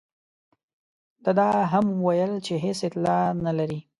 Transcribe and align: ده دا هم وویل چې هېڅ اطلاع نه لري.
ده 1.23 1.31
دا 1.39 1.49
هم 1.71 1.85
وویل 2.01 2.33
چې 2.45 2.53
هېڅ 2.65 2.79
اطلاع 2.87 3.23
نه 3.45 3.51
لري. 3.57 3.79